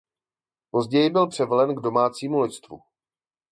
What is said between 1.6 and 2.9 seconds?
k Domácímu loďstvu.